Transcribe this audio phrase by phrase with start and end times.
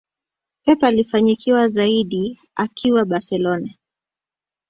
[0.65, 3.69] Pep alifanikiwa zaidi akiwa barcelona